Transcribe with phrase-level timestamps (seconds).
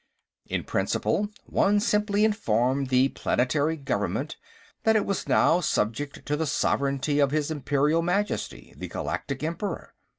[0.47, 4.35] In principle, one simply informed the planetary government
[4.81, 9.93] that it was now subject to the sovereignty of his Imperial Majesty, the Galactic Emperor.